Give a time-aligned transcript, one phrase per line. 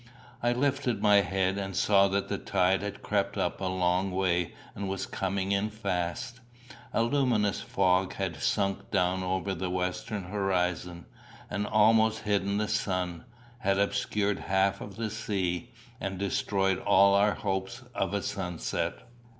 [0.41, 4.55] I lifted my head, and saw that the tide had crept up a long way,
[4.73, 6.39] and was coming in fast.
[6.91, 11.05] A luminous fog had sunk down over the western horizon,
[11.51, 13.25] and almost hidden the sun,
[13.59, 15.69] had obscured the half of the sea,
[15.99, 19.03] and destroyed all our hopes of a sunset.